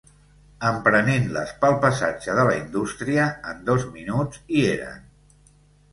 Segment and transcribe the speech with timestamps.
[0.69, 4.99] Emprenent-les pel passatge de la Indústria, en dos minuts hi eren.